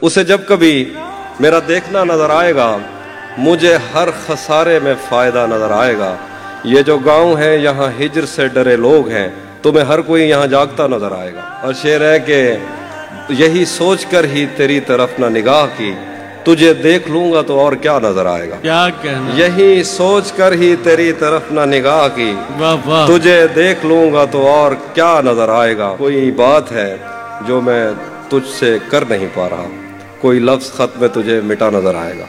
[0.00, 0.94] اسے جب کبھی
[1.40, 2.76] میرا دیکھنا نظر آئے گا
[3.38, 6.14] مجھے ہر خسارے میں فائدہ نظر آئے گا۔
[6.64, 9.28] یہ جو گاؤں ہے یہاں ہجر سے ڈرے لوگ ہیں۔
[9.62, 12.56] تمہیں ہر کوئی یہاں جاگتا نظر آئے گا۔ اور شعر ہے کہ
[13.28, 15.92] یہی سوچ کر ہی تیری طرف نہ نگاہ کی
[16.44, 20.52] تجھے دیکھ لوں گا تو اور کیا نظر آئے گا۔ کیا کہنا۔ یہی سوچ کر
[20.52, 22.34] ہی تیری طرف نہ نگاہ کی
[23.06, 26.96] تجھے دیکھ لوں گا تو اور کیا نظر آئے گا۔ کوئی بات ہے
[27.46, 27.90] جو میں
[28.28, 29.87] تجھ سے کر نہیں پا رہا۔
[30.20, 32.26] کوئی لفظ خط میں تجھے مٹا نظر آئے گا۔